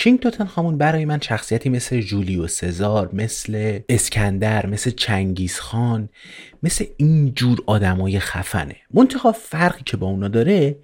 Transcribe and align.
کینگ 0.00 0.20
توتنخامون 0.20 0.78
برای 0.78 1.04
من 1.04 1.20
شخصیتی 1.20 1.68
مثل 1.68 2.00
جولیوس 2.00 2.60
سزار 2.60 3.10
مثل 3.12 3.80
اسکندر 3.88 4.66
مثل 4.66 4.90
چنگیز 4.90 5.58
خان 5.58 6.08
مثل 6.62 6.84
اینجور 6.96 7.58
آدمای 7.66 8.20
خفنه. 8.20 8.76
منتها 8.94 9.32
فرقی 9.32 9.82
که 9.86 9.96
با 9.96 10.06
اونا 10.06 10.28
داره 10.28 10.76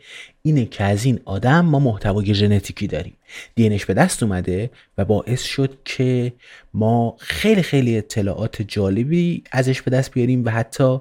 اینه 0.43 0.65
که 0.65 0.85
از 0.85 1.05
این 1.05 1.21
آدم 1.25 1.61
ما 1.61 1.79
محتوای 1.79 2.35
ژنتیکی 2.35 2.87
داریم. 2.87 3.17
دینش 3.55 3.85
به 3.85 3.95
دست 3.95 4.23
اومده 4.23 4.71
و 4.99 5.05
باعث 5.05 5.43
شد 5.43 5.79
که 5.85 6.33
ما 6.75 7.17
خیلی 7.19 7.63
خیلی 7.63 7.99
اطلاعات 7.99 8.63
جالبی 8.63 9.43
ازش 9.53 9.83
به 9.83 9.91
دست 9.91 10.11
بیاریم 10.11 10.45
و 10.45 10.51
حتی 10.51 11.01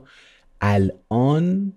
الان 0.61 1.73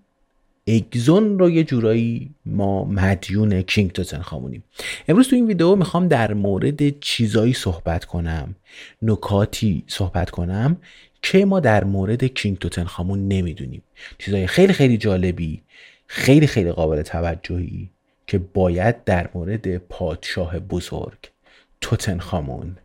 اگزون 0.69 1.39
رو 1.39 1.51
یه 1.51 1.65
جورایی 1.65 2.31
ما 2.47 2.85
مدیون 2.85 3.63
کینگ 3.63 3.93
توتن 3.93 4.21
خامونیم. 4.21 4.65
امروز 5.09 5.29
تو 5.29 5.37
این 5.37 5.47
ویدیو 5.47 5.75
می‌خوام 5.75 6.09
در 6.09 6.35
مورد 6.35 7.01
چیزایی 7.01 7.53
صحبت 7.53 8.05
کنم 8.05 8.55
نکاتی 9.03 9.85
صحبت 9.87 10.31
کنم 10.31 10.77
که 11.23 11.45
ما 11.45 11.61
در 11.61 11.85
مورد 11.85 12.25
کینگ 12.25 12.59
توتن 12.59 12.85
خامون 12.85 13.29
نمی‌دونیم. 13.29 13.83
چیزای 14.19 14.47
خیلی 14.47 14.73
خیلی 14.73 14.97
جالبی 14.97 15.63
خیلی 16.07 16.47
خیلی 16.47 16.73
قابل 16.73 17.03
توجهی 17.03 17.91
که 18.27 18.39
باید 18.39 19.05
در 19.05 19.31
مورد 19.35 19.79
پادشاه 19.79 20.59
بزرگ 20.59 21.19
توتن 21.81 22.19
خامون 22.19 22.77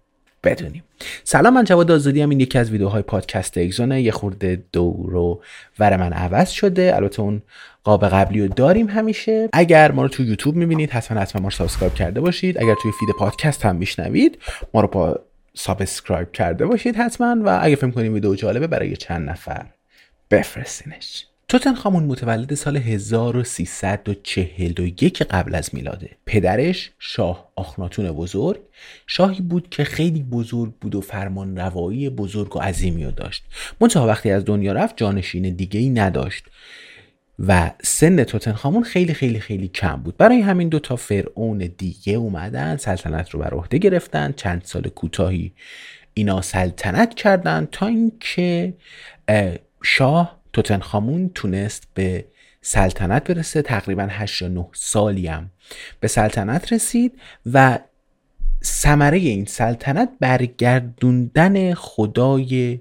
بدونیم. 0.44 0.84
سلام 1.24 1.54
من 1.54 1.64
جواد 1.64 1.92
آزادی‌ام. 1.92 2.30
این 2.30 2.40
یکی 2.40 2.58
از 2.58 2.72
ویدیوهای 2.72 3.02
پادکست 3.02 3.58
اگزونه. 3.58 4.02
یه 4.02 4.12
خورده 4.12 4.64
دورو 4.72 5.42
ور 5.80 5.98
من 5.98 6.14
عوض 6.14 6.50
شده. 6.50 6.96
البته 6.96 7.22
اون 7.22 7.42
قاب 7.84 8.08
قبلی 8.08 8.42
رو 8.42 8.48
داریم 8.48 8.90
همیشه. 8.90 9.50
اگر 9.54 9.92
ما 9.92 10.02
رو 10.02 10.08
تو 10.08 10.24
یوتیوب 10.24 10.56
می‌بینید 10.56 10.92
حتما 10.92 11.20
حتما 11.20 11.42
ما 11.42 11.48
رو 11.48 11.52
subscribe 11.52 11.94
کرده 11.94 12.22
باشید. 12.22 12.58
اگر 12.58 12.76
توی 12.82 12.92
feed 13.00 13.10
پادکست 13.20 13.66
هم 13.66 13.76
میشنوید 13.76 14.40
ما 14.74 14.82
رو 14.82 14.88
با 14.88 15.20
subscribe 15.54 16.32
کرده 16.32 16.66
باشید 16.66 16.96
حتما. 16.96 17.36
و 17.44 17.60
اگه 17.62 17.76
فکر 17.76 17.92
کنید 17.92 18.12
ویدیو 18.12 18.36
جالبه 18.36 18.68
برای 18.68 18.98
چند 18.98 19.30
نفر 19.30 19.66
بفرستینش. 20.32 21.26
توت‌عنخ‌آمون 21.54 22.04
متولد 22.04 22.54
سال 22.54 22.78
1341 22.78 25.22
قبل 25.22 25.56
از 25.56 25.70
میلاده. 25.74 26.10
پدرش 26.26 26.92
شاه 27.00 27.52
آخناتون 27.56 28.12
بزرگ 28.12 28.60
شاهی 29.08 29.42
بود 29.42 29.70
که 29.70 29.84
خیلی 29.84 30.24
بزرگ 30.24 30.74
بود 30.82 30.96
و 30.96 31.02
فرمان 31.02 31.58
روایی 31.58 32.10
بزرگ 32.10 32.56
و 32.56 32.60
عظیمی 32.60 33.06
رو 33.06 33.12
داشت. 33.12 33.44
منتها 33.82 34.08
وقتی 34.08 34.32
از 34.32 34.46
دنیا 34.46 34.74
رفت 34.74 34.98
جانشین 34.98 35.56
دیگه 35.56 35.80
ای 35.80 35.90
نداشت. 35.90 36.46
و 37.40 37.72
سن 37.84 38.24
توتنخامون 38.24 38.84
خیلی 38.84 39.14
خیلی 39.14 39.40
خیلی 39.40 39.68
کم 39.68 39.96
بود. 39.96 40.18
برای 40.18 40.40
همین 40.40 40.70
دو 40.70 40.80
تا 40.80 40.96
فرعون 40.96 41.58
دیگه 41.78 42.14
اومدن 42.14 42.78
سلطنت 42.78 43.30
رو 43.30 43.40
بر 43.40 43.54
عهده 43.54 43.78
گرفتن 43.78 44.32
چند 44.32 44.62
سال 44.66 44.82
کوتاهی 44.82 45.54
اینا 46.14 46.42
سلطنت 46.42 47.14
کردن 47.14 47.68
تا 47.72 47.88
اینکه 47.88 48.74
شاه 49.84 50.43
توتنخامون 50.54 51.32
تونست 51.36 51.88
به 51.94 52.26
سلطنت 52.62 53.24
برسه. 53.32 53.62
تقریبا 53.62 54.08
8 54.10 54.42
یا 54.42 54.48
9 54.48 54.68
سالی 54.74 55.28
هم 55.28 55.50
به 56.00 56.08
سلطنت 56.08 56.74
رسید 56.74 57.20
و 57.54 57.80
ثمره 58.64 59.18
این 59.18 59.46
سلطنت 59.46 60.10
برگردوندن 60.20 61.74
خدای 61.74 62.80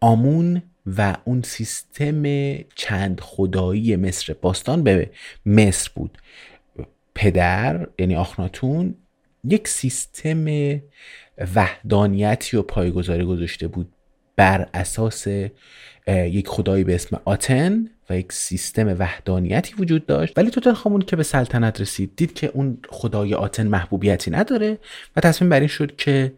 آمون 0.00 0.62
و 0.86 1.16
اون 1.24 1.42
سیستم 1.42 2.22
چند 2.74 3.20
خدایی 3.20 3.96
مصر 3.96 4.34
باستان 4.42 4.82
به 4.82 5.10
مصر 5.46 5.90
بود. 5.94 6.18
پدر 7.14 7.86
یعنی 7.98 8.16
آخناتون 8.16 8.94
یک 9.44 9.68
سیستم 9.68 10.44
وحدانیتی 11.54 12.56
و 12.56 12.62
پایگذاری 12.62 13.24
گذاشته 13.24 13.68
بود 13.68 13.92
بر 14.36 14.68
اساس 14.74 15.26
یک 16.06 16.48
خدایی 16.48 16.84
به 16.84 16.94
اسم 16.94 17.20
آتن 17.24 17.88
و 18.10 18.18
یک 18.18 18.32
سیستم 18.32 18.96
وحدانیتی 18.98 19.74
وجود 19.78 20.06
داشت. 20.06 20.38
ولی 20.38 20.50
توتنخامون 20.50 21.00
که 21.00 21.16
به 21.16 21.22
سلطنت 21.22 21.80
رسید 21.80 22.12
دید 22.16 22.34
که 22.34 22.50
اون 22.54 22.78
خدای 22.88 23.34
آتن 23.34 23.66
محبوبیتی 23.66 24.30
نداره 24.30 24.78
و 25.16 25.20
تصمیم 25.20 25.48
بر 25.50 25.58
این 25.58 25.68
شد 25.68 25.96
که 25.96 26.32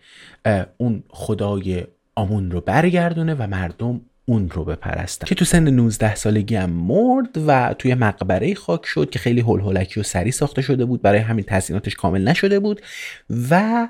اون 0.77 1.03
خدای 1.09 1.85
آمون 2.15 2.51
رو 2.51 2.61
برگردونه 2.61 3.35
و 3.35 3.47
مردم 3.47 4.01
اون 4.29 4.51
رو 4.51 4.65
بپرستن. 4.65 5.27
که 5.27 5.35
تو 5.35 5.45
سن 5.45 5.69
19 5.69 6.15
سالگی 6.15 6.57
هم 6.57 6.71
مرد 6.71 7.29
و 7.47 7.75
توی 7.79 7.95
مقبره 7.95 8.55
خاک 8.55 8.87
شد 8.87 9.11
که 9.11 9.19
خیلی 9.19 9.41
هول 9.41 9.61
هولکی 9.61 10.01
و 10.01 10.03
سری 10.03 10.31
ساخته 10.33 10.63
شده 10.63 10.85
بود 10.85 11.03
برای 11.03 11.21
همین 11.21 11.45
تزییناتش 11.49 11.95
کامل 11.95 12.29
نشده 12.29 12.61
بود 12.61 12.81
و 13.51 13.89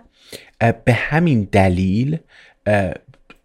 به 0.61 0.93
همین 0.93 1.49
دلیل 1.53 2.19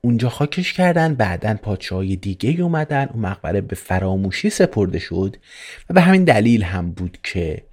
اونجا 0.03 0.29
خاکش 0.29 0.73
کردن 0.73 1.15
بعدا 1.15 1.57
پادشاهای 1.61 2.15
دیگه 2.15 2.63
اومدن 2.63 3.09
اون 3.13 3.25
مقبره 3.25 3.61
به 3.61 3.75
فراموشی 3.75 4.49
سپرده 4.49 4.99
شد 4.99 5.37
و 5.89 5.93
به 5.93 6.01
همین 6.01 6.23
دلیل 6.23 6.63
هم 6.63 6.91
بود 6.91 7.17
که 7.23 7.63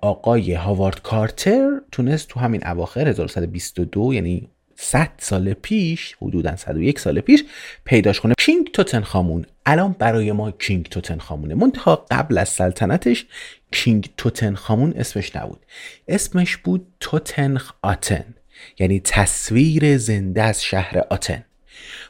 آقای 0.00 0.54
هاوارد 0.54 1.02
کارتر 1.02 1.80
تونست 1.92 2.28
تو 2.28 2.40
همین 2.40 2.66
اواخر 2.66 3.08
1922 3.08 4.14
یعنی 4.14 4.48
100 4.76 5.10
سال 5.18 5.52
پیش 5.52 6.16
حدودا 6.22 6.56
101 6.56 6.98
سال 6.98 7.20
پیش 7.20 7.44
پیداش 7.84 8.20
کنه 8.20 8.34
کینگ 8.38 8.70
توتنخامون. 8.72 9.46
الان 9.66 9.96
برای 9.98 10.32
ما 10.32 10.50
کینگ 10.50 10.86
توتنخامونه. 10.86 11.54
منتها 11.54 12.06
قبل 12.10 12.38
از 12.38 12.48
سلطنتش 12.48 13.26
کینگ 13.72 14.10
توتنخامون 14.16 14.92
اسمش 14.96 15.36
نبود. 15.36 15.66
اسمش 16.08 16.56
بود 16.56 16.86
توتنخ 17.00 17.72
آتن. 17.82 18.35
یعنی 18.78 19.00
تصویر 19.00 19.98
زنده 19.98 20.42
از 20.42 20.62
شهر 20.62 21.02
آتن. 21.10 21.44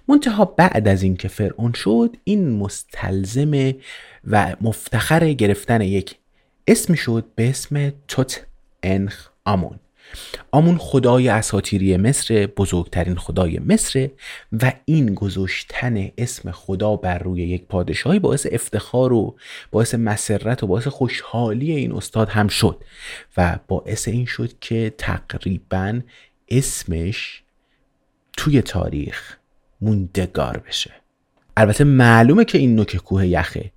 منتها 0.08 0.44
بعد 0.44 0.88
از 0.88 1.02
اینکه 1.02 1.28
فرعون 1.28 1.72
شد 1.72 2.16
این 2.24 2.50
مستلزم 2.50 3.74
و 4.24 4.56
مفتخر 4.60 5.32
گرفتن 5.32 5.80
یک 5.80 6.16
اسم 6.66 6.94
شد 6.94 7.24
به 7.34 7.48
اسم 7.48 7.92
توت 8.08 8.46
انخ 8.82 9.28
آمون. 9.44 9.80
آمون 10.52 10.78
خدای 10.78 11.28
اساتیری 11.28 11.96
مصر 11.96 12.46
بزرگترین 12.46 13.16
خدای 13.16 13.58
مصر 13.58 14.08
و 14.62 14.72
این 14.84 15.14
گذاشتن 15.14 16.08
اسم 16.18 16.50
خدا 16.50 16.96
بر 16.96 17.18
روی 17.18 17.42
یک 17.42 17.64
پادشاهی 17.64 18.18
باعث 18.18 18.46
افتخار 18.52 19.12
و 19.12 19.36
باعث 19.70 19.94
مسرت 19.94 20.62
و 20.62 20.66
باعث 20.66 20.86
خوشحالی 20.88 21.72
این 21.72 21.92
استاد 21.92 22.28
هم 22.28 22.48
شد 22.48 22.84
و 23.36 23.58
باعث 23.68 24.08
این 24.08 24.26
شد 24.26 24.58
که 24.60 24.94
تقریبا 24.98 26.00
اسمش 26.48 27.42
توی 28.36 28.62
تاریخ 28.62 29.36
موندگار 29.80 30.62
بشه. 30.68 30.90
البته 31.56 31.84
معلومه 31.84 32.44
که 32.44 32.58
این 32.58 32.76
نوک 32.76 32.96
کوه 32.96 33.26
یخه. 33.26 33.72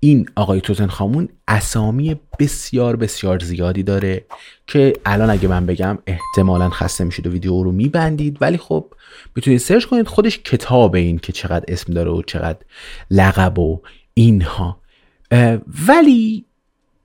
این 0.00 0.28
آقای 0.34 0.60
توتنخامون 0.60 1.28
اسامی 1.48 2.20
بسیار 2.38 2.96
بسیار 2.96 3.38
زیادی 3.38 3.82
داره 3.82 4.24
که 4.66 4.92
الان 5.06 5.30
اگه 5.30 5.48
من 5.48 5.66
بگم 5.66 5.98
احتمالا 6.06 6.70
خسته 6.70 7.04
میشید 7.04 7.26
و 7.26 7.30
ویدیو 7.30 7.62
رو 7.62 7.72
میبندید. 7.72 8.38
ولی 8.40 8.58
خب 8.58 8.94
می‌تونید 9.36 9.60
سرچ 9.60 9.84
کنید 9.84 10.06
خودش 10.06 10.38
کتاب 10.38 10.94
این 10.94 11.18
که 11.18 11.32
چقدر 11.32 11.64
اسم 11.68 11.92
داره 11.92 12.10
و 12.10 12.22
چقدر 12.22 12.58
لقب 13.10 13.58
و 13.58 13.80
اینها. 14.14 14.80
ولی 15.88 16.44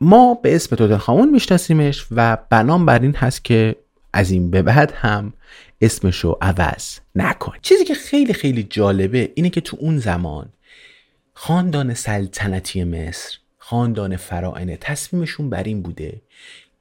ما 0.02 0.34
به 0.34 0.56
اسم 0.56 0.75
توتنخامون 0.75 1.30
میشناسیمش 1.30 2.06
و 2.12 2.38
بنام 2.50 2.86
بر 2.86 3.00
این 3.00 3.16
هست 3.16 3.46
که 3.46 3.75
از 4.13 4.31
این 4.31 4.52
به 4.52 4.62
بعد 4.62 4.92
هم 4.92 5.34
اسمشو 5.81 6.38
عوض 6.42 7.00
نکن. 7.16 7.54
چیزی 7.62 7.86
که 7.86 7.94
خیلی 7.94 8.34
خیلی 8.34 8.63
جالبه 8.63 9.31
اینه 9.36 9.50
که 9.50 9.62
تو 9.62 9.78
اون 9.80 9.98
زمان 9.98 10.50
خاندان 11.34 11.94
سلطنتی 11.94 12.84
مصر 12.84 13.38
خاندان 13.58 14.18
فرائنه 14.18 14.78
تصمیمشون 14.78 15.50
بر 15.50 15.63
این 15.63 15.81
بوده 15.81 16.22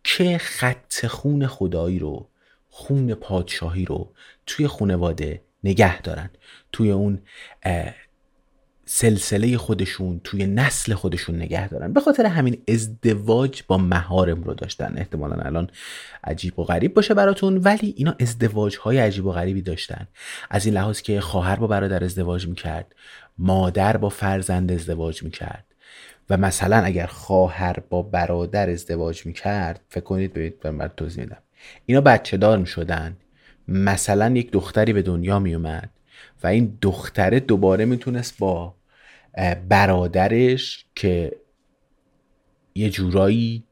که 0.05 0.39
خط 0.39 1.07
خون 1.07 1.47
خدایی 1.47 1.99
رو 1.99 2.29
خون 2.71 3.15
پادشاهی 3.15 3.85
رو 3.85 4.13
توی 4.47 4.67
خونواده 4.67 5.41
نگه 5.65 6.03
دارن. 6.03 6.31
توی 6.73 6.91
اون 6.91 7.23
سلسله 8.93 9.57
خودشون 9.57 10.21
توی 10.25 10.47
نسل 10.47 10.95
خودشون 10.95 11.37
نگه 11.37 11.69
دارن. 11.69 11.93
به 11.93 12.01
خاطر 12.01 12.27
همین 12.27 12.63
ازدواج 12.69 13.63
با 13.69 13.79
مهارم 13.79 14.43
رو 14.43 14.55
داشتن. 14.55 14.95
احتمالا 14.97 15.35
الان 15.35 15.71
عجیب 16.25 16.59
و 16.59 16.65
غریب 16.65 16.95
باشه 16.95 17.15
براتون 17.15 17.57
ولی 17.57 17.95
اینا 17.97 18.15
ازدواج 18.21 18.77
های 18.77 18.99
عجیب 18.99 19.27
و 19.27 19.33
غریبی 19.33 19.63
داشتن. 19.63 20.09
از 20.51 20.67
این 20.67 20.75
لحاظ 20.75 21.01
که 21.01 21.21
خواهر 21.21 21.57
با 21.57 21.67
برادر 21.67 22.05
ازدواج 22.05 22.47
می‌کرد 22.47 22.95
مادر 23.39 23.97
با 23.97 24.09
فرزند 24.09 24.73
ازدواج 24.73 25.23
می‌کرد 25.23 25.65
و 26.31 26.37
مثلا 26.37 26.77
اگر 26.77 27.07
خواهر 27.07 27.77
با 27.91 28.03
برادر 28.03 28.71
ازدواج 28.71 29.27
می‌کرد 29.27 29.81
فکر 29.89 30.05
کنید 30.05 30.33
ببینید 30.33 30.67
من 30.67 30.91
توضیح 30.97 31.25
میدم. 31.25 31.43
اینا 31.87 32.01
بچه 32.01 32.37
دار 32.37 32.59
می‌شدن. 32.59 33.17
مثلا 33.69 34.29
یک 34.29 34.51
دختری 34.51 34.93
به 34.93 35.03
دنیا 35.03 35.39
میومد 35.39 35.91
و 36.43 36.47
این 36.47 36.79
دختره 36.83 37.41
دوباره 37.41 37.85
می‌تونست 37.85 38.39
با 38.39 38.75
برادرش 39.69 40.85
که 40.95 41.33
یه 42.75 42.91
جورایی 42.91 43.65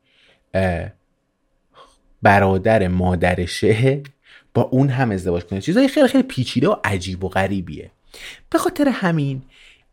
برادر 2.23 2.89
مادرشه 2.89 4.03
با 4.55 4.63
اون 4.63 4.89
هم 4.89 5.11
ازدواج 5.11 5.45
کنه. 5.45 5.61
چیزای 5.61 5.89
خیلی 5.89 6.09
خیلی 6.09 6.23
پیچیده 6.23 6.69
و 6.69 6.77
عجیب 6.85 7.25
و 7.25 7.29
غریبیه. 7.29 7.91
به 8.51 8.59
خاطر 8.59 8.89
همین 8.89 9.43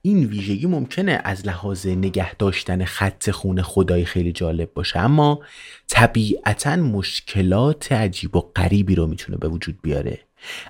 این 0.02 0.26
ویژگی 0.26 0.68
ممکنه 0.68 1.22
از 1.24 1.48
لحاظ 1.48 1.88
نگه 1.88 2.36
داشتن 2.36 2.86
خط 2.86 3.32
خون 3.32 3.62
خدایی 3.62 4.06
خیلی 4.06 4.32
جالب 4.32 4.74
باشه. 4.74 5.00
اما 5.00 5.40
طبیعتا 5.88 6.76
مشکلات 6.76 7.92
عجیب 7.92 8.36
و 8.36 8.42
غریبی 8.42 8.96
رو 8.96 9.08
می‌تونه 9.08 9.38
به 9.38 9.48
وجود 9.48 9.80
بیاره. 9.82 10.20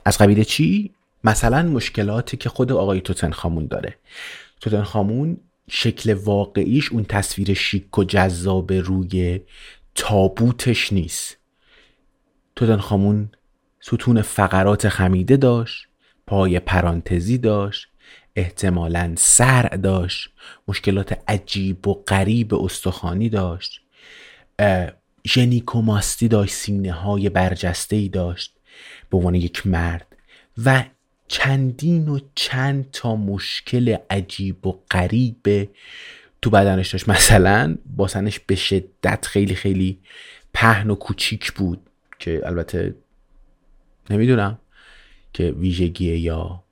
از 0.06 0.18
قبیل 0.18 0.44
چی؟ 0.44 0.91
مثلا 1.24 1.63
مشکلاتی 1.63 2.38
که 2.38 2.50
خود 2.50 2.71
آقای 2.71 3.01
توتنخامون 3.01 3.68
داره. 3.68 3.95
توتنخامون 4.61 5.37
شکل 5.69 6.13
واقعیش 6.13 6.91
اون 6.91 7.03
تصویر 7.03 7.53
شیک 7.53 7.97
و 7.97 8.03
جذاب 8.03 8.73
روی 8.73 9.41
تابوتش 9.95 10.93
نیست. 10.93 11.37
توتنخامون 12.55 13.29
ستون 13.79 14.21
فقرات 14.21 14.89
خمیده 14.89 15.37
داشت 15.37 15.87
پای 16.27 16.59
پرانتزی 16.59 17.37
داشت 17.37 17.87
احتمالا 18.35 19.13
سر 19.17 19.61
داشت 19.61 20.29
مشکلات 20.67 21.19
عجیب 21.27 21.87
و 21.87 21.93
غریب 21.93 22.53
استخوانی 22.55 23.29
داشت. 23.29 23.81
ژنیکوماستی 25.27 26.27
داشت 26.27 26.53
سینه 26.53 26.91
های 26.91 27.29
برجسته 27.29 27.95
ای 27.95 28.09
داشت. 28.09 28.55
به 29.09 29.17
عنوان 29.17 29.35
یک 29.35 29.67
مرد 29.67 30.15
و 30.65 30.83
چندین 31.27 32.07
و 32.07 32.19
چند 32.36 32.92
تا 32.92 33.16
مشکل 33.16 33.98
عجیب 34.10 34.68
و 34.68 34.80
غریب 34.92 35.69
تو 36.42 36.50
بدنش 36.50 36.92
داشت. 36.92 37.10
مثلا 37.10 37.77
باسنش 37.95 38.39
به 38.39 38.56
شدت 38.56 39.25
خیلی 39.25 39.56
خیلی 39.56 40.00
پهن 40.54 40.89
و 40.89 40.95
کوچیک 40.95 41.51
بود 41.51 41.89
که 42.19 42.42
البته 42.45 42.95
نمی‌دونم 44.10 44.60
که 45.34 45.51
ویژگیه 45.51 46.20
یا 46.20 46.63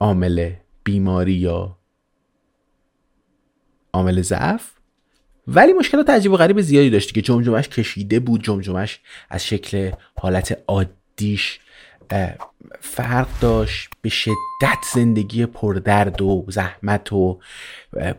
عامل 0.00 0.52
بیماری 0.84 1.32
یا 1.32 1.78
عامل 3.92 4.22
ضعف. 4.22 4.70
ولی 5.46 5.72
مشکلات 5.72 6.10
عجیب 6.10 6.32
و 6.32 6.36
غریب 6.36 6.60
زیادی 6.60 6.90
داشتی 6.90 7.12
که 7.12 7.22
جمجمش 7.22 7.68
کشیده 7.68 8.20
بود. 8.20 8.44
جمجمش 8.44 9.00
از 9.30 9.46
شکل 9.46 9.90
حالت 10.14 10.58
عادیش 10.68 11.60
فرق 12.80 13.28
داشت 13.40 13.88
به 14.02 14.08
شدت 14.08 14.78
زندگی 14.94 15.46
پردرد 15.46 16.22
و 16.22 16.44
زحمت 16.48 17.12
و 17.12 17.40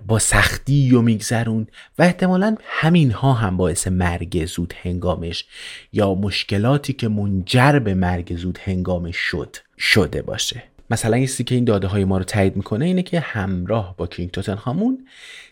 با 0.07 0.19
سختی 0.19 0.95
و 0.95 1.01
میگذرون 1.01 1.67
و 1.99 2.03
احتمالا 2.03 2.55
همین 2.63 3.11
ها 3.11 3.33
هم 3.33 3.57
باعث 3.57 3.87
مرگ 3.87 4.45
زود 4.45 4.73
هنگامش 4.81 5.45
یا 5.93 6.13
مشکلاتی 6.13 6.93
که 6.93 7.07
منجر 7.07 7.79
به 7.79 7.93
مرگ 7.93 8.37
زود 8.37 8.59
هنگامش 8.63 9.17
شد 9.17 9.57
شده 9.77 10.21
باشه. 10.21 10.63
مثلا 10.89 11.17
یه 11.17 11.27
که 11.27 11.55
این 11.55 11.65
داده 11.65 11.87
های 11.87 12.05
ما 12.05 12.17
رو 12.17 12.23
تایید 12.23 12.55
می‌کنه 12.55 12.85
اینه 12.85 13.03
که 13.03 13.19
همراه 13.19 13.95
با 13.97 14.07
کینگ 14.07 14.31
توتنهامون 14.31 15.07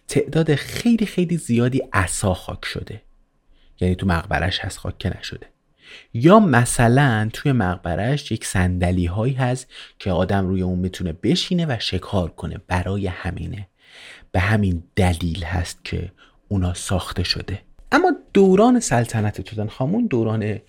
تعداد 0.07 0.55
خیلی 0.55 1.05
خیلی 1.05 1.37
زیادی 1.37 1.83
عصا 1.93 2.33
خاک 2.33 2.65
شده. 2.65 3.01
یعنی 3.79 3.95
تو 3.95 4.07
مقبرش 4.07 4.59
هست 4.59 4.77
خاک 4.77 4.97
که 4.97 5.17
نشده. 5.19 5.47
یا 6.13 6.39
مثلا 6.39 7.29
توی 7.33 7.51
مقبرش 7.51 8.31
یک 8.31 8.45
سندلی 8.45 9.05
هایی 9.05 9.33
هست 9.33 9.67
که 9.99 10.11
آدم 10.11 10.47
روی 10.47 10.61
اون 10.61 10.79
می‌تونه 10.79 11.13
بشینه 11.13 11.65
و 11.65 11.75
شکار 11.79 12.29
کنه 12.29 12.57
برای 12.67 13.07
همینه. 13.07 13.67
به 14.31 14.39
همین 14.39 14.83
دلیل 14.95 15.43
هست 15.43 15.85
که 15.85 16.11
اونا 16.47 16.73
ساخته 16.73 17.23
شده. 17.23 17.61
اما 17.91 18.11
دوران 18.33 18.79
سلطنت 18.79 19.41
توتنخامون 19.41 20.07
دوران 20.07 20.59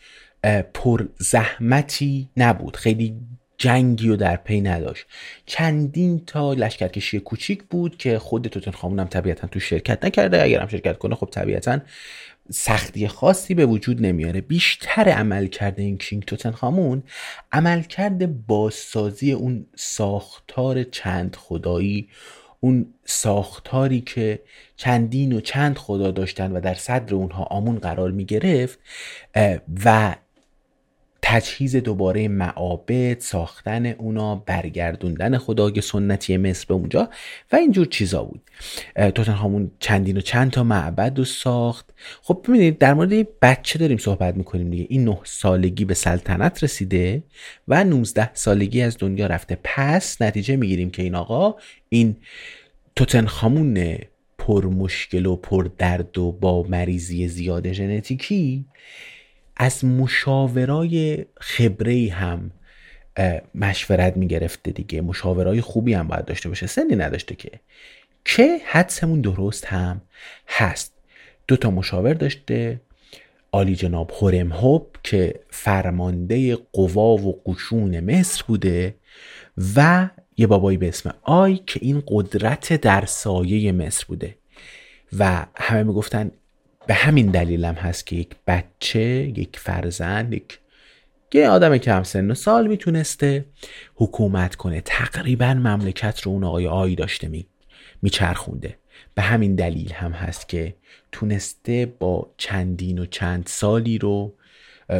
پر 0.74 1.06
زحمتی 1.18 2.28
نبود. 2.36 2.76
خیلی 2.76 3.16
جنگی 3.58 4.08
و 4.08 4.16
در 4.16 4.36
پی 4.36 4.60
نداشت. 4.60 5.06
چندین 5.46 6.24
تا 6.26 6.52
لشکرکشی 6.52 7.20
کوچیک 7.20 7.62
بود 7.62 7.96
که 7.96 8.18
خود 8.18 8.48
توتنخامون 8.48 8.98
هم 8.98 9.06
طبیعتا 9.06 9.46
تو 9.48 9.60
شرکت 9.60 10.04
نکرده. 10.04 10.42
اگر 10.42 10.60
هم 10.60 10.68
شرکت 10.68 10.98
کنه 10.98 11.14
خب 11.14 11.28
طبیعتا 11.32 11.78
سختی 12.50 13.08
خاصی 13.08 13.54
به 13.54 13.66
وجود 13.66 14.06
نمیاره. 14.06 14.40
بیشتر 14.40 15.08
عمل 15.08 15.46
کرده 15.46 15.82
این 15.82 15.98
کینگ 15.98 16.24
توتنخامون 16.24 17.02
عمل 17.52 17.82
کرده 17.82 18.26
بازسازی 18.26 19.32
اون 19.32 19.66
ساختار 19.76 20.82
چند 20.82 21.36
خدایی 21.36 22.08
اون 22.60 22.94
ساختاری 23.04 24.00
که 24.00 24.42
چندین 24.76 25.32
و 25.32 25.40
چند 25.40 25.78
خدا 25.78 26.10
داشتن 26.10 26.52
و 26.52 26.60
در 26.60 26.74
صدر 26.74 27.14
اونها 27.14 27.42
آمون 27.42 27.78
قرار 27.78 28.10
می 28.10 28.24
گرفت 28.24 28.78
و 29.84 30.14
تجهیز 31.22 31.76
دوباره 31.76 32.28
معابد 32.28 33.20
ساختن 33.20 33.86
اونا 33.86 34.34
برگردوندن 34.36 35.38
خدای 35.38 35.80
سنتی 35.80 36.36
مصر 36.36 36.64
به 36.68 36.74
اونجا 36.74 37.10
و 37.52 37.56
اینجور 37.56 37.86
چیزا 37.86 38.22
بود. 38.24 38.40
توتنخامون 38.96 39.70
چندین 39.80 40.16
و 40.16 40.20
چند 40.20 40.50
تا 40.50 40.64
معبد 40.64 41.18
رو 41.18 41.24
ساخت. 41.24 41.94
خب 42.22 42.44
ببینید 42.48 42.78
در 42.78 42.94
مورد 42.94 43.40
بچه 43.40 43.78
داریم 43.78 43.98
صحبت 43.98 44.36
می‌کنیم 44.36 44.70
دیگه. 44.70 44.86
این 44.88 45.04
نه 45.04 45.18
سالگی 45.24 45.84
به 45.84 45.94
سلطنت 45.94 46.64
رسیده 46.64 47.22
و 47.68 47.84
19 47.84 48.34
سالگی 48.34 48.82
از 48.82 48.96
دنیا 48.98 49.26
رفته. 49.26 49.58
پس 49.64 50.22
نتیجه 50.22 50.56
می‌گیریم 50.56 50.90
که 50.90 51.02
این 51.02 51.14
آقا 51.14 51.54
این 51.88 52.16
توتنخامون 52.96 53.98
پر 54.38 54.66
مشکل 54.66 55.26
و 55.26 55.36
پر 55.36 55.68
درد 55.78 56.18
و 56.18 56.32
با 56.32 56.62
مریضی 56.62 57.28
زیاد 57.28 57.72
ژنتیکی 57.72 58.64
از 59.58 59.84
مشاورای 59.84 61.24
خبره 61.40 62.08
هم 62.12 62.50
مشورت 63.54 64.16
می‌گرفته 64.16 64.70
دیگه. 64.70 65.00
مشاورای 65.00 65.60
خوبی 65.60 65.94
هم 65.94 66.08
باید 66.08 66.24
داشته 66.24 66.48
باشه. 66.48 66.66
سنی 66.66 66.96
نداشته 66.96 67.34
که. 67.34 67.50
که 68.24 68.58
حدسمون 68.66 69.20
درست 69.20 69.66
هم 69.66 70.00
هست. 70.48 70.92
دو 71.48 71.56
تا 71.56 71.70
مشاور 71.70 72.14
داشته. 72.14 72.80
آلی 73.52 73.76
جناب 73.76 74.10
هورم 74.20 74.52
هوب 74.52 74.96
که 75.04 75.40
فرمانده 75.50 76.56
قوا 76.56 77.14
و 77.14 77.42
قشون 77.46 78.00
مصر 78.00 78.44
بوده 78.46 78.94
و 79.76 80.08
یه 80.36 80.46
بابایی 80.46 80.78
به 80.78 80.88
اسم 80.88 81.14
آی 81.22 81.56
که 81.66 81.80
این 81.82 82.02
قدرت 82.06 82.72
در 82.80 83.04
سایه 83.06 83.72
مصر 83.72 84.04
بوده. 84.08 84.34
و 85.18 85.46
همه 85.54 85.82
می‌گفتن 85.82 86.30
به 86.88 86.94
همین 86.94 87.26
دلیلم 87.26 87.74
هست 87.74 88.06
که 88.06 88.16
یک 88.16 88.36
بچه 88.46 89.00
یک 89.36 89.58
فرزند 89.58 90.34
یک 90.34 90.58
یه 91.34 91.48
آدم 91.48 91.78
کم 91.78 92.02
سن 92.02 92.30
و 92.30 92.34
سال 92.34 92.66
می‌تونسته 92.66 93.44
حکومت 93.94 94.54
کنه. 94.54 94.80
تقریبا 94.80 95.54
مملکت 95.54 96.20
رو 96.20 96.32
اون 96.32 96.44
آقای 96.44 96.66
آی 96.66 96.94
داشته 96.94 97.28
می 97.28 97.46
میچرخونده. 98.02 98.78
به 99.14 99.22
همین 99.22 99.54
دلیل 99.54 99.92
هم 99.92 100.12
هست 100.12 100.48
که 100.48 100.74
تونسته 101.12 101.86
با 101.98 102.30
چندین 102.36 102.98
و 102.98 103.06
چند 103.06 103.46
سالی 103.46 103.98
رو 103.98 104.34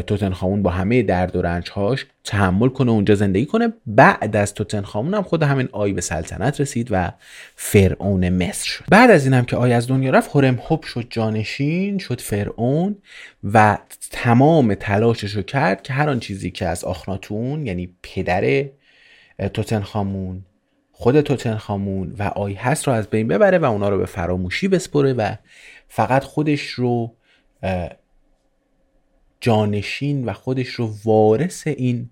توتنخامون 0.06 0.62
با 0.62 0.70
همه 0.70 1.02
درد 1.02 1.36
و 1.36 1.42
رنجهاش 1.42 2.06
تحمل 2.24 2.68
کنه 2.68 2.90
اونجا 2.90 3.14
زندگی 3.14 3.46
کنه. 3.46 3.72
بعد 3.86 4.36
از 4.36 4.54
توتنخامون 4.54 5.14
هم 5.14 5.22
خود 5.22 5.42
همین 5.42 5.68
آی 5.72 5.92
به 5.92 6.00
سلطنت 6.00 6.60
رسید 6.60 6.88
و 6.90 7.12
فرعون 7.56 8.28
مصر 8.28 8.66
شد. 8.68 8.84
بعد 8.90 9.10
از 9.10 9.24
این 9.24 9.34
هم 9.34 9.44
که 9.44 9.56
آی 9.56 9.72
از 9.72 9.88
دنیا 9.88 10.10
رفت 10.10 10.36
هرم 10.36 10.56
خوب 10.56 10.82
شد 10.82 11.06
جانشین 11.10 11.98
شد 11.98 12.20
فرعون 12.20 12.96
و 13.44 13.78
تمام 14.10 14.74
تلاشش 14.74 15.32
رو 15.32 15.42
کرد 15.42 15.82
که 15.82 15.92
هر 15.92 16.10
آن 16.10 16.20
چیزی 16.20 16.50
که 16.50 16.66
از 16.66 16.84
آخناتون 16.84 17.66
یعنی 17.66 17.94
پدر 18.02 18.64
توتنخامون 19.54 20.44
خود 20.92 21.20
توتنخامون 21.20 22.14
و 22.18 22.22
آی 22.22 22.54
هست 22.54 22.88
رو 22.88 22.92
از 22.94 23.08
بین 23.08 23.28
ببره 23.28 23.58
و 23.58 23.64
اونا 23.64 23.88
رو 23.88 23.98
به 23.98 24.06
فراموشی 24.06 24.68
بسپره 24.68 25.12
و 25.12 25.34
فقط 25.88 26.24
خودش 26.24 26.68
رو 26.70 27.14
جانشین 29.40 30.24
و 30.24 30.32
خودش 30.32 30.68
رو 30.68 30.94
وارث 31.04 31.66
این 31.66 32.10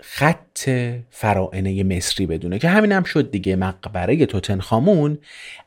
خط 0.00 0.68
فرائنه 1.10 1.84
مصری 1.84 2.26
بدونه 2.26 2.58
که 2.58 2.68
همین 2.68 2.92
هم 2.92 3.02
شد 3.02 3.30
دیگه. 3.30 3.56
مقبره 3.56 4.26
توتنخامون 4.26 5.18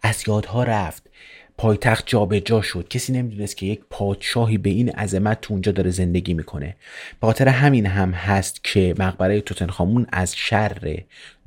از 0.02 0.24
یادها 0.28 0.64
رفت. 0.64 1.10
پایتخت 1.58 2.04
جابجا 2.08 2.40
جا 2.40 2.62
شد. 2.62 2.88
کسی 2.88 3.14
نمی‌دونست 3.14 3.58
که 3.58 3.66
یک 3.66 3.82
پادشاهی 3.90 4.58
به 4.58 4.70
این 4.70 4.90
عظمت 4.90 5.42
تو 5.42 5.54
اونجا 5.54 5.72
داره 5.72 5.90
زندگی 5.92 6.34
می‌کنه. 6.34 6.76
به 7.22 7.28
خاطر 7.28 7.48
همین 7.48 7.86
هم 7.86 8.12
هست 8.12 8.64
که 8.64 8.96
مقبره 9.00 9.42
توتنخامون 9.42 10.08
از 10.12 10.36
شر 10.36 11.04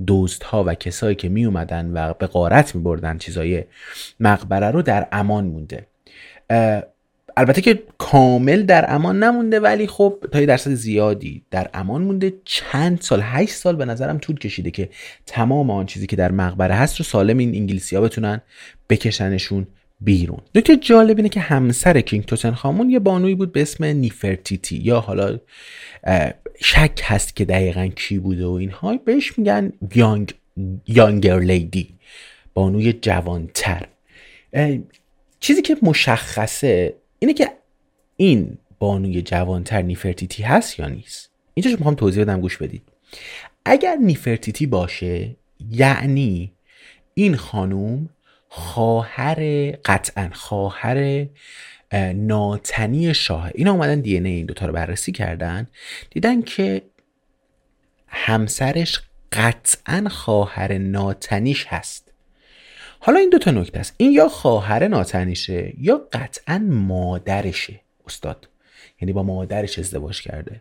دوست 0.07 0.43
ها 0.43 0.65
و 0.65 0.75
کسایی 0.75 1.17
که 1.17 1.29
می 1.29 1.45
اومدن 1.45 1.91
و 1.95 2.15
به 2.15 2.27
غارت 2.27 2.75
می 2.75 2.83
بردن 2.83 3.19
چیزای 3.19 3.65
مقبره 4.21 4.71
رو 4.71 4.83
در 4.83 5.09
امان 5.13 5.45
مونده. 5.45 5.87
البته 7.37 7.61
که 7.61 7.83
کامل 7.99 8.63
در 8.63 8.95
امان 8.95 9.23
نمونده 9.23 9.61
ولی 9.61 9.87
خب 9.87 10.25
تا 10.33 10.41
یه 10.41 10.47
درصد 10.47 10.71
زیادی 10.71 11.43
در 11.51 11.71
امان 11.75 12.03
مونده. 12.03 12.33
چند 12.45 13.01
سال 13.01 13.21
هشت 13.23 13.55
سال 13.55 13.77
به 13.77 13.85
نظرم 13.85 14.19
طول 14.19 14.39
کشیده 14.39 14.71
که 14.71 14.89
تمام 15.27 15.71
آن 15.71 15.87
چیزی 15.87 16.07
که 16.07 16.17
در 16.17 16.33
مقبره 16.33 16.75
هست 16.75 16.97
رو 16.97 17.05
سالم 17.05 17.39
این 17.39 17.55
انگلیسی 17.55 17.97
ها 17.97 18.03
بتونن 18.03 18.41
بکشنشون 18.89 19.67
بیرون. 20.01 20.41
نکته 20.55 20.77
جالب 20.77 21.17
اینه 21.17 21.29
که 21.29 21.41
همسر 21.41 22.01
کینگ 22.01 22.25
توتنخامون 22.25 22.91
یه 22.91 22.99
بانوی 22.99 23.35
بود 23.35 23.53
به 23.53 23.63
اسم 23.63 23.85
نیفرتیتی. 23.85 24.77
یا 24.77 25.01
حالا 25.01 25.39
شک 26.61 27.01
هست 27.05 27.37
که 27.37 27.45
دقیقا 27.45 27.87
کی 27.87 28.19
بوده 28.19 28.47
و 28.47 28.51
اینها. 28.51 28.97
بهش 28.97 29.39
میگن 29.39 29.73
یانگ 29.95 30.35
یانگر 30.87 31.39
لیدی. 31.39 31.95
بانوی 32.55 32.93
جوانتر. 32.93 33.87
چیزی 35.41 35.63
که 35.63 35.77
مشخصه 35.83 36.95
اینه 37.19 37.35
که 37.35 37.51
این 38.17 38.59
بانوی 38.79 39.23
جوانتر 39.23 39.83
نیفرتیتی 39.83 40.43
هست 40.43 40.79
یا 40.79 40.89
نیست؟ 40.89 41.31
اینجا 41.55 41.71
می‌خوام 41.71 41.95
توضیح 41.95 42.25
بدم 42.25 42.41
گوش 42.41 42.57
بدید. 42.57 42.83
اگر 43.65 43.97
نیفرتیتی 43.97 44.67
باشه 44.67 45.37
یعنی 45.71 46.53
این 47.15 47.37
خانوم 47.37 48.09
خواهر 48.49 49.71
قطعا 49.71 50.31
خواهر 50.33 51.27
ناتنی 52.15 53.15
شاه. 53.15 53.51
اینا 53.55 53.73
اومدن 53.73 54.01
دی 54.01 54.19
این 54.19 54.47
دوتا 54.47 54.67
رو 54.67 54.73
بررسی 54.73 55.13
کردن 55.13 55.67
دیدن 56.11 56.43
که 56.43 56.83
همسرش 58.07 59.03
قطعا 59.33 60.09
خواهر 60.11 60.79
ناتنیش 60.79 61.67
هست. 61.67 62.08
حالا 63.01 63.19
این 63.19 63.31
دوتا 63.31 63.51
نکته 63.51 63.81
است. 63.81 63.95
این 63.97 64.13
یا 64.13 64.29
خواهر 64.29 64.89
ناتنیشه 64.89 65.73
یا 65.81 66.09
قطعا 66.13 66.59
مادرشه 66.69 67.81
استاد. 68.07 68.49
یعنی 69.01 69.13
با 69.13 69.23
مادرش 69.23 69.79
ازدواج 69.79 70.23
کرده. 70.23 70.61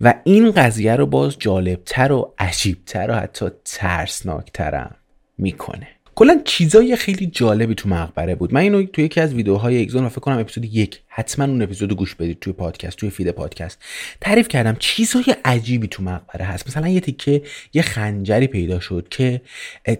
و 0.00 0.14
این 0.24 0.50
قضیه 0.50 0.96
رو 0.96 1.06
باز 1.06 1.38
جالبتر 1.38 2.12
و 2.12 2.34
عجیبتر 2.38 3.10
و 3.10 3.14
حتی 3.14 3.46
ترسناکترم 3.64 4.96
می‌کنه. 5.38 5.88
کلا 6.14 6.40
چیزای 6.44 6.96
خیلی 6.96 7.26
جالبی 7.26 7.74
تو 7.74 7.88
مقبره 7.88 8.34
بود. 8.34 8.54
من 8.54 8.60
اینو 8.60 8.82
تو 8.82 9.00
یکی 9.00 9.20
از 9.20 9.34
ویدیوهای 9.34 9.82
اگزون 9.82 10.04
و 10.04 10.08
فکر 10.08 10.20
کنم 10.20 10.38
اپیزود 10.38 10.64
یک 10.64 11.00
حتما 11.16 11.44
اون 11.44 11.62
اپیزود 11.62 11.92
گوش 11.92 12.14
بدید 12.14 12.38
توی 12.40 12.52
پادکست 12.52 12.96
توی 12.96 13.10
فید 13.10 13.30
پادکست. 13.30 13.78
تعریف 14.20 14.48
کردم 14.48 14.76
چیزای 14.78 15.24
عجیبی 15.44 15.88
تو 15.88 16.02
مقبره 16.02 16.44
هست. 16.44 16.68
مثلا 16.68 16.88
یه 16.88 17.00
تیکه 17.00 17.42
یه 17.72 17.82
خنجری 17.82 18.46
پیدا 18.46 18.80
شد 18.80 19.06
که 19.10 19.40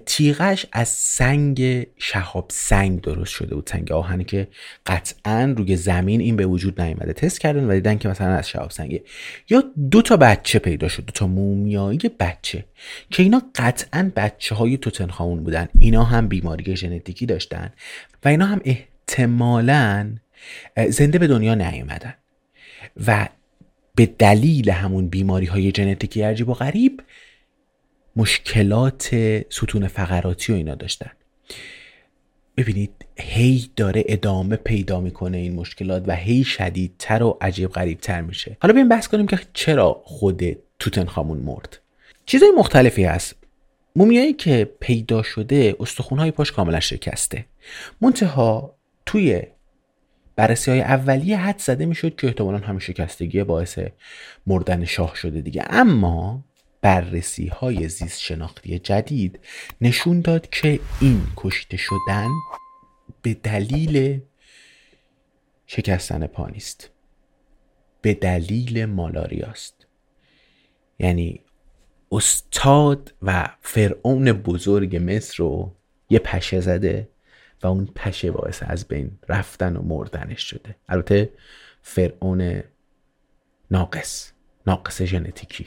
تیغش 0.06 0.66
از 0.72 0.88
سنگ 0.88 1.86
شهاب 1.98 2.46
سنگ 2.50 3.00
درست 3.00 3.32
شده 3.32 3.54
بود. 3.54 3.68
سنگ 3.72 3.92
آهنی 3.92 4.24
که 4.24 4.48
قطعا 4.86 5.54
روی 5.56 5.76
زمین 5.76 6.20
این 6.20 6.36
به 6.36 6.46
وجود 6.46 6.80
نیومده 6.80 7.12
تست 7.12 7.40
کردن 7.40 7.64
و 7.64 7.72
دیدن 7.72 7.98
که 7.98 8.08
مثلا 8.08 8.34
از 8.34 8.48
شهاب 8.48 8.70
سنگه. 8.70 9.02
یا 9.50 9.64
دو 9.90 10.02
تا 10.02 10.16
بچه 10.16 10.58
پیدا 10.58 10.88
شد 10.88 11.04
دو 11.04 11.12
تا 11.12 11.26
مومیایی 11.26 11.98
بچه 12.20 12.64
که 13.10 13.22
اینا 13.22 13.42
قطعا 13.54 14.10
بچه 14.16 14.54
های 14.54 14.76
توتنخامون 14.76 15.44
بودن. 15.44 15.68
اینا 15.78 16.04
هم 16.04 16.28
بیماری 16.28 16.76
ژنتیکی 16.76 17.26
داشتن 17.26 17.72
و 18.24 18.28
اینا 18.28 18.46
هم 18.46 18.60
احتمالاً 18.64 20.10
زنده 20.88 21.18
به 21.18 21.26
دنیا 21.26 21.54
نیومدن. 21.54 22.14
و 23.06 23.28
به 23.94 24.06
دلیل 24.06 24.70
همون 24.70 25.08
بیماری 25.08 25.46
های 25.46 25.72
ژنتیکی 25.76 26.22
عجیب 26.22 26.48
و 26.48 26.54
غریب 26.54 27.02
مشکلات 28.16 29.16
ستون 29.50 29.86
فقراتی 29.86 30.52
و 30.52 30.56
اینا 30.56 30.74
داشتن. 30.74 31.10
ببینید 32.56 33.06
هی 33.16 33.70
داره 33.76 34.04
ادامه 34.06 34.56
پیدا 34.56 35.00
می‌کنه 35.00 35.38
این 35.38 35.54
مشکلات 35.54 36.04
و 36.06 36.16
هی 36.16 36.44
شدیدتر 36.44 37.22
و 37.22 37.38
عجیب 37.40 37.70
غریبتر 37.70 38.20
میشه. 38.20 38.56
حالا 38.62 38.72
بیایم 38.74 38.88
بحث 38.88 39.08
کنیم 39.08 39.26
که 39.26 39.38
چرا 39.52 40.02
خود 40.04 40.42
توتنخامون 40.78 41.38
مرد؟ 41.38 41.78
چیزای 42.26 42.50
مختلفی 42.58 43.04
هست. 43.04 43.34
مومیایی 43.96 44.32
که 44.32 44.70
پیدا 44.80 45.22
شده 45.22 45.76
استخونهای 45.80 46.30
پاش 46.30 46.52
کاملا 46.52 46.80
شکسته. 46.80 47.44
منتها 48.00 48.76
توی 49.06 49.42
بررسی 50.36 50.70
های 50.70 50.80
اولیه 50.80 51.36
حد 51.36 51.58
زده 51.58 51.86
می‌شد 51.86 52.16
که 52.16 52.26
احتمالا 52.26 52.58
همین 52.58 52.80
شکستگی 52.80 53.44
باعث 53.44 53.78
مردن 54.46 54.84
شاه 54.84 55.14
شده 55.14 55.40
دیگه. 55.40 55.64
اما 55.70 56.44
بررسی 56.80 57.46
های 57.46 57.88
زیست 57.88 58.20
شناختی 58.20 58.78
جدید 58.78 59.40
نشون 59.80 60.20
داد 60.20 60.50
که 60.50 60.80
این 61.00 61.22
کشته 61.36 61.76
شدن 61.76 62.28
به 63.22 63.34
دلیل 63.34 64.20
شکستن 65.66 66.26
پا 66.26 66.48
نیست. 66.48 66.90
به 68.02 68.14
دلیل 68.14 68.84
مالاریاست. 68.84 69.86
یعنی 70.98 71.40
استاد 72.12 73.14
و 73.22 73.48
فرعون 73.60 74.32
بزرگ 74.32 74.96
مصر 74.96 75.34
رو 75.38 75.76
یه 76.10 76.18
پشه 76.18 76.60
زده 76.60 77.08
و 77.64 77.68
اون 77.68 77.88
پشه 77.94 78.30
باعث 78.30 78.62
از 78.66 78.88
بین 78.88 79.10
رفتن 79.28 79.76
و 79.76 79.82
مردنش 79.82 80.42
شده. 80.42 80.74
البته 80.88 81.30
فرعون 81.82 82.62
ناقص 83.70 84.32
ناقص 84.66 85.02
ژنتیکی. 85.02 85.66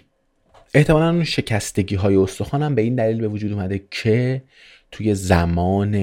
احتمالا 0.73 1.09
اون 1.09 1.23
شکستگی 1.23 1.95
های 1.95 2.15
استخوان 2.15 2.63
هم 2.63 2.75
به 2.75 2.81
این 2.81 2.95
دلیل 2.95 3.21
به 3.21 3.27
وجود 3.27 3.51
اومده 3.51 3.85
که 3.91 4.43
توی 4.91 5.15
زمان 5.15 5.97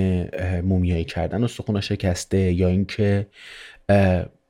مومیایی 0.61 1.05
کردن 1.05 1.45
استخوان 1.45 1.81
شکسته 1.81 2.53
یا 2.53 2.69
اینکه 2.69 3.27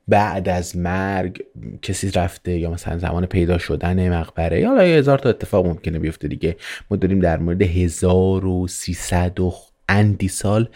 بعد 0.07 0.49
از 0.49 0.77
مرگ 0.77 1.43
کسی 1.81 2.11
رفته 2.11 2.57
یا 2.57 2.71
مثلا 2.71 2.97
زمان 2.97 3.25
پیدا 3.25 3.57
شدن 3.57 4.19
مقبره. 4.19 4.59
یا 4.59 4.77
هزار 4.77 5.19
تا 5.19 5.29
اتفاق 5.29 5.65
ممکنه 5.65 5.99
بیفته 5.99 6.27
دیگه. 6.27 6.57
ما 6.91 6.97
داریم 6.97 7.19
در 7.19 7.37
مورد 7.37 7.61
1300 7.61 9.39
و 9.39 9.53
اندی 9.89 10.27
سال 10.27 10.69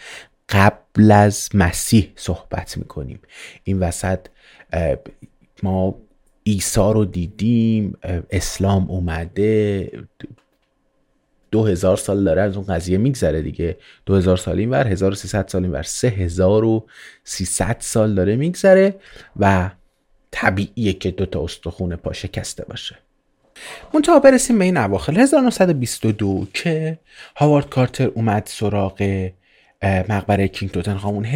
قبل 0.50 1.10
از 1.10 1.48
مسیح 1.54 2.12
صحبت 2.16 2.76
می‌کنیم. 2.76 3.20
این 3.64 3.78
وسط 3.78 4.20
ما 5.62 5.94
عیسی 6.46 6.80
رو 6.80 7.04
دیدیم 7.04 7.98
اسلام 8.30 8.90
اومده 8.90 9.90
دو 11.50 11.64
هزار 11.66 11.96
سال 11.96 12.24
داره 12.24 12.42
از 12.42 12.56
اون 12.56 12.66
قضیه 12.66 12.98
میگذره 12.98 13.42
دیگه. 13.42 13.76
دو 14.06 14.16
هزار 14.16 14.36
سال 14.36 14.58
این 14.58 14.70
ور 14.70 14.86
1300 14.86 15.48
سال 15.48 15.62
این 15.62 15.72
ور. 15.72 15.82
سه 15.82 16.08
هزار 16.08 16.64
و 16.64 16.86
سیصد 17.24 17.76
سال 17.78 18.14
داره 18.14 18.36
میگذره 18.36 18.94
و 19.36 19.70
طبیعیه 20.30 20.92
که 20.92 21.10
دوتا 21.10 21.44
استخون 21.44 21.96
پا 21.96 22.12
شکسته 22.12 22.64
باشه. 22.64 22.98
منتها 23.94 24.18
برسیم 24.18 24.58
به 24.58 24.64
این 24.64 24.76
اواخر. 24.76 25.12
1922 25.12 26.46
که 26.54 26.98
هاوارد 27.36 27.68
کارتر 27.68 28.06
اومد 28.06 28.42
سراغ 28.46 29.30
مقبره 29.82 30.48
کینگ 30.48 30.70
توتنخامون 30.70 31.26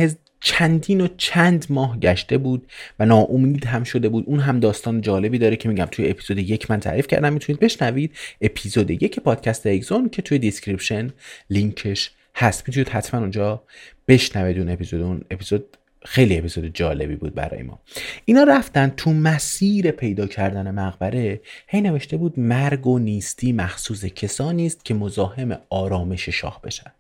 چندین 0.41 1.01
و 1.01 1.09
چند 1.17 1.67
ماه 1.71 2.01
گشته 2.01 2.39
بود 2.39 2.67
و 2.99 3.07
ناامید 3.07 3.67
هم 3.67 3.85
شده 3.85 4.09
بود. 4.09 4.25
اون 4.27 4.41
هم 4.41 4.61
داستان 4.61 5.01
جالبی 5.01 5.39
داره 5.39 5.57
که 5.57 5.69
میگم 5.69 5.85
توی 5.85 6.11
اپیزود 6.11 6.39
یک 6.39 6.71
من 6.71 6.81
تعریف 6.81 7.07
کردم. 7.07 7.33
می‌تونید 7.33 7.61
بشنوید 7.61 8.17
اپیزود 8.41 8.91
یک 8.91 9.21
پادکست 9.21 9.67
اگزون 9.67 10.09
که 10.09 10.23
توی 10.23 10.39
description 10.39 11.11
لینکش 11.51 12.11
هست. 12.35 12.69
می‌تونید 12.69 12.89
حتما 12.89 13.21
اونجا 13.21 13.63
بشنوید 14.09 14.59
اون 14.59 14.69
اپیزود. 14.69 15.01
اون 15.01 15.25
اپیزود 15.31 15.77
خیلی 16.05 16.39
اپیزود 16.39 16.75
جالبی 16.75 17.17
بود 17.17 17.35
برای 17.35 17.63
ما. 17.63 17.81
اینا 18.25 18.43
رفتن 18.43 18.93
تو 18.97 19.13
مسیر 19.13 19.91
پیدا 19.91 20.27
کردن 20.27 20.71
مقبره. 20.71 21.41
هی 21.69 21.81
نوشته 21.81 22.17
بود 22.17 22.39
مرگ 22.39 22.87
و 22.87 22.99
نیستی 22.99 23.53
مخصوص 23.53 24.05
کسانی 24.05 24.67
است 24.67 24.85
که 24.85 24.95
مزاحم 24.95 25.59
آرامش 25.71 26.29
شاه 26.29 26.61
بشن. 26.65 26.93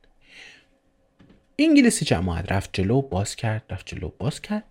انگلیسی 1.58 2.04
جماعت 2.04 2.52
رفت 2.52 2.70
جلو 2.73 3.02
باز 3.02 3.37
کرد 3.37 3.62
رفت 3.70 3.87
جلو 3.87 4.11
باز 4.18 4.40
کرد. 4.40 4.64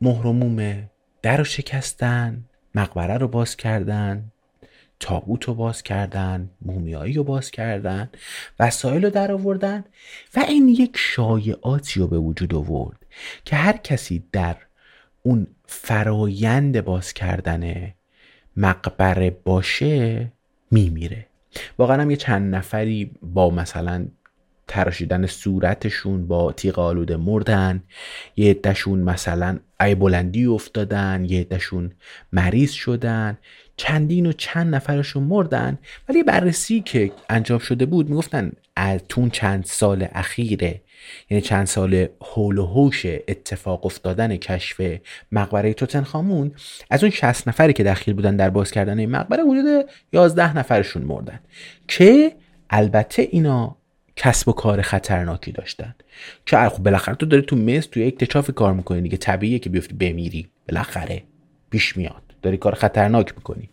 مهرموم 0.00 0.88
در 1.22 1.36
رو 1.36 1.44
شکستن 1.44 2.44
مقبره 2.74 3.18
رو 3.18 3.28
باز 3.28 3.56
کردن 3.56 4.32
تابوت 5.00 5.44
رو 5.44 5.54
باز 5.54 5.82
کردن 5.82 6.50
مومیایی 6.62 7.12
رو 7.12 7.24
باز 7.24 7.50
کردن 7.50 8.10
وسایل 8.60 9.04
رو 9.04 9.10
در 9.10 9.32
آوردن 9.32 9.84
و 10.36 10.40
این 10.48 10.68
یک 10.68 10.92
شایعاتی 10.94 12.00
رو 12.00 12.06
به 12.06 12.18
وجود 12.18 12.54
آورد 12.54 13.06
که 13.44 13.56
هر 13.56 13.76
کسی 13.76 14.24
در 14.32 14.56
اون 15.22 15.46
فرایند 15.66 16.80
باز 16.80 17.12
کردن 17.12 17.92
مقبره 18.56 19.30
باشه 19.30 20.32
میمیره. 20.70 21.26
واقعا 21.78 22.02
هم 22.02 22.10
یه 22.10 22.16
چند 22.16 22.54
نفری 22.54 23.10
با 23.22 23.50
مثلا 23.50 24.06
تراشیدن 24.68 25.26
صورتشون 25.26 26.26
با 26.26 26.52
تیغ 26.52 26.78
آلوده 26.78 27.16
مردن 27.16 27.82
یه 28.36 28.50
عدهشون 28.50 28.98
مثلا 28.98 29.58
ای 29.80 29.94
بلندی 29.94 30.46
افتادن 30.46 31.26
یه 31.28 31.40
عدهشون 31.40 31.92
مریض 32.32 32.70
شدن 32.70 33.38
چندین 33.76 34.26
و 34.26 34.32
چند 34.32 34.74
نفرشون 34.74 35.22
مردن. 35.22 35.78
ولی 36.08 36.22
بررسی 36.22 36.80
که 36.80 37.12
انجام 37.30 37.58
شده 37.58 37.86
بود 37.86 38.08
می‌گفتن 38.08 38.52
از 38.76 39.00
تون 39.08 39.30
چند 39.30 39.64
سال 39.64 40.08
اخیره 40.12 40.80
یعنی 41.30 41.40
چند 41.40 41.66
سال 41.66 42.08
حول 42.20 42.58
و 42.58 42.66
حوش 42.66 43.06
اتفاق 43.06 43.86
افتادن 43.86 44.36
کشف 44.36 44.98
مقبره 45.32 45.74
توتنخامون 45.74 46.52
از 46.90 47.02
اون 47.04 47.10
60 47.10 47.48
نفری 47.48 47.72
که 47.72 47.84
دخیل 47.84 48.14
بودن 48.14 48.36
در 48.36 48.50
باز 48.50 48.70
کردن 48.70 48.98
این 48.98 49.10
مقبره 49.10 49.42
حدود 49.42 49.86
11 50.12 50.58
نفرشون 50.58 51.02
مردن. 51.02 51.40
که 51.88 52.32
البته 52.70 53.28
اینا 53.30 53.76
کسب 54.16 54.48
و 54.48 54.52
کار 54.52 54.82
خطرناکی 54.82 55.52
داشتن. 55.52 55.94
که 56.46 56.68
خب 56.68 56.82
بالاخره 56.82 57.14
تو 57.14 57.26
داری 57.26 57.42
تو 57.42 57.56
مصر 57.56 57.88
توی 57.90 58.04
اکتشاف 58.04 58.50
کار 58.50 58.72
می‌کنی 58.72 59.00
دیگه. 59.00 59.16
طبیعیه 59.16 59.58
که 59.58 59.70
بیفتی 59.70 59.94
بمیری. 59.94 60.48
بالاخره 60.68 61.22
پیش 61.70 61.96
میاد. 61.96 62.22
داری 62.42 62.56
کار 62.56 62.74
خطرناک 62.74 63.32
می‌کنی. 63.36 63.68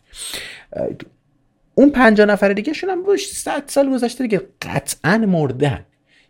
اون 1.76 1.90
پنجاه 1.90 2.26
نفر 2.26 2.54
دیگه 2.54 2.74
شون 2.74 2.90
هم 2.90 3.04
باش 3.04 3.28
صد 3.28 3.64
سال 3.68 3.90
گذشته 3.90 4.24
دیگه 4.24 4.42
قطعا 4.62 5.18
مردن. 5.18 5.86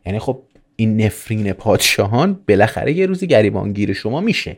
یعنی 0.06 0.19
خب 0.19 0.43
این 0.76 1.02
نفرین 1.02 1.54
پادشاهان 1.54 2.39
بالاخره 2.47 2.93
یه 2.93 3.06
روزی 3.06 3.28
گریبانگیر 3.28 3.93
شما 3.93 4.21
میشه. 4.21 4.58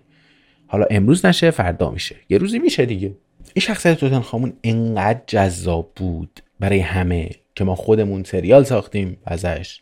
حالا 0.67 0.85
امروز 0.89 1.25
نشه 1.25 1.51
فردا 1.51 1.91
میشه. 1.91 2.15
یه 2.29 2.37
روزی 2.37 2.59
میشه 2.59 2.85
دیگه. 2.85 3.15
این 3.53 3.61
شخصیت 3.61 3.97
توتن 3.97 4.19
خامون 4.19 4.53
انقدر 4.63 5.21
جذاب 5.27 5.91
بود 5.95 6.39
برای 6.59 6.79
همه 6.79 7.29
که 7.55 7.63
ما 7.63 7.75
خودمون 7.75 8.23
سریال 8.23 8.63
ساختیم 8.63 9.17
ازش. 9.25 9.81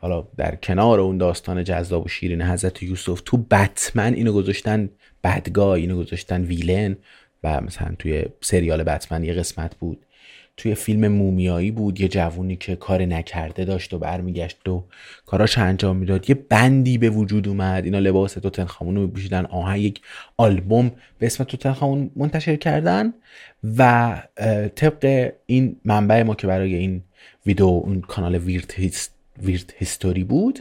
حالا 0.00 0.28
در 0.36 0.54
کنار 0.54 1.00
اون 1.00 1.18
داستان 1.18 1.64
جذاب 1.64 2.04
و 2.04 2.08
شیرین 2.08 2.42
حضرت 2.42 2.82
یوسف 2.82 3.20
تو 3.24 3.36
بتمن 3.36 4.14
اینو 4.14 4.32
گذاشتن 4.32 4.90
بدگاه 5.24 5.70
اینو 5.70 5.96
گذاشتن 5.96 6.42
ویلن 6.42 6.96
و 7.44 7.60
مثلا 7.60 7.94
توی 7.98 8.24
سریال 8.40 8.82
بتمن 8.82 9.24
یه 9.24 9.32
قسمت 9.32 9.76
بود. 9.76 10.06
توی 10.58 10.74
فیلم 10.74 11.08
مومیایی 11.08 11.70
بود 11.70 12.00
یه 12.00 12.08
جوونی 12.08 12.56
که 12.56 12.76
کار 12.76 13.02
نکرده 13.02 13.64
داشت 13.64 13.94
و 13.94 13.98
برمیگشت 13.98 14.68
و 14.68 14.84
کاراش 15.26 15.58
انجام 15.58 15.96
می‌داد. 15.96 16.30
یه 16.30 16.34
بندی 16.34 16.98
به 16.98 17.10
وجود 17.10 17.48
اومد 17.48 17.84
اینا 17.84 17.98
لباس 17.98 18.32
توتنخامون 18.32 18.96
رو 18.96 19.02
میپوشیدن. 19.02 19.44
آها 19.44 19.76
یک 19.76 20.00
آلبوم 20.36 20.90
به 21.18 21.26
اسم 21.26 21.44
توتنخامون 21.44 22.10
منتشر 22.16 22.56
کردن 22.56 23.12
و 23.78 24.22
طبق 24.74 25.32
این 25.46 25.76
منبع 25.84 26.22
ما 26.22 26.34
که 26.34 26.46
برای 26.46 26.74
این 26.74 27.02
ویدیو 27.46 27.66
اون 27.66 28.00
کانال 28.00 28.34
ویرت, 28.34 28.74
هیست 28.74 29.14
ویرت 29.42 29.74
هیستوری 29.78 30.24
بود 30.24 30.60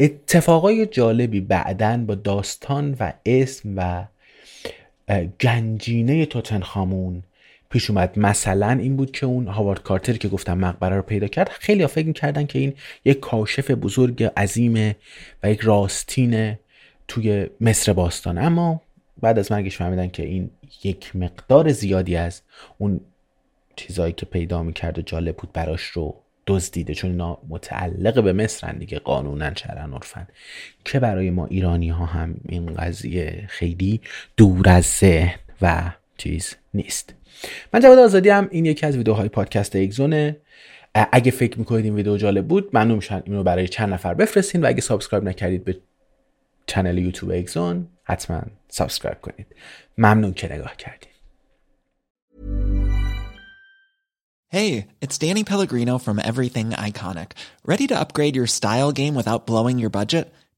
اتفاقای 0.00 0.86
جالبی 0.86 1.40
بعدا 1.40 2.04
با 2.06 2.14
داستان 2.14 2.96
و 3.00 3.12
اسم 3.26 3.74
و 3.76 4.04
گنجینه 5.40 6.26
توتنخامون 6.26 7.22
پیش 7.74 7.90
اومد. 7.90 8.18
مثلا 8.18 8.70
این 8.70 8.96
بود 8.96 9.10
که 9.10 9.26
اون 9.26 9.46
هاوارد 9.46 9.82
کارتر 9.82 10.12
که 10.12 10.28
گفتم 10.28 10.58
مقبره 10.58 10.96
رو 10.96 11.02
پیدا 11.02 11.26
کرد 11.26 11.48
خیلی 11.48 11.82
ها 11.82 11.88
فکر 11.88 12.06
می‌کردن 12.06 12.46
که 12.46 12.58
این 12.58 12.74
یک 13.04 13.20
کاشف 13.20 13.70
بزرگ 13.70 14.24
عظیمه 14.24 14.96
و 15.42 15.50
یک 15.50 15.60
راستین 15.60 16.56
توی 17.08 17.46
مصر 17.60 17.92
باستان. 17.92 18.38
اما 18.38 18.82
بعد 19.20 19.38
از 19.38 19.52
مرگش 19.52 19.76
فهمیدن 19.76 20.08
که 20.08 20.22
این 20.22 20.50
یک 20.84 21.16
مقدار 21.16 21.72
زیادی 21.72 22.16
از 22.16 22.42
اون 22.78 23.00
چیزهایی 23.76 24.12
که 24.12 24.26
پیدا 24.26 24.62
می‌کرد 24.62 24.98
و 24.98 25.02
جالب 25.02 25.36
بود 25.36 25.52
براش 25.52 25.82
رو 25.82 26.14
دزدیده. 26.46 26.94
چون 26.94 27.10
اینا 27.10 27.38
متعلق 27.48 28.22
به 28.22 28.32
مصرن 28.32 28.78
دیگه 28.78 28.98
قانونا 28.98 29.54
شرعن 29.54 29.92
عرفن 29.92 30.26
که 30.84 31.00
برای 31.00 31.30
ما 31.30 31.46
ایرانی 31.46 31.88
ها 31.88 32.06
هم 32.06 32.34
این 32.48 32.66
قضیه 32.66 33.44
خیلی 33.48 34.00
دور 34.36 34.68
از 34.68 34.84
ذهن 34.84 35.38
و 35.62 35.92
چیز 36.16 36.54
نیست. 36.74 37.14
من 37.72 37.80
جواد 37.80 37.98
آزادی 37.98 38.28
هم 38.28 38.48
این 38.50 38.64
یکی 38.64 38.86
از 38.86 38.96
ویدیوهای 38.96 39.28
پادکست 39.28 39.76
اگزونه 39.76 40.36
اگه 40.94 41.30
فکر 41.30 41.58
می‌کنید 41.58 41.84
این 41.84 41.94
ویدیو 41.94 42.16
جالب 42.16 42.48
بود 42.48 42.70
ممنون 42.72 42.96
میشم 42.96 43.22
این 43.26 43.36
رو 43.36 43.42
برای 43.42 43.68
چند 43.68 43.92
نفر 43.92 44.14
بفرستین 44.14 44.62
و 44.62 44.66
اگه 44.66 44.80
subscribe 44.80 45.28
نکردید 45.28 45.64
به 45.64 45.80
channel 46.66 46.98
یوتیوب 46.98 47.32
اگزون 47.32 47.88
حتما 48.04 48.42
subscribe 48.68 49.20
کنید 49.20 49.46
ممنون 49.98 50.34
که 50.34 50.52
نگاه 50.52 50.76
کردید 50.76 51.14
Hey, 54.54 54.86
it's 55.00 55.18
Danny 55.18 55.42
Pellegrino 55.42 55.98
from 55.98 56.20
Everything 56.20 56.70
Iconic. 56.70 57.32
Ready 57.64 57.88
to 57.88 58.00
upgrade 58.02 58.36
your 58.36 58.46
style 58.46 58.92
game 58.92 59.16
without 59.16 59.46
blowing 59.46 59.80
your 59.80 59.90
budget? 59.90 60.32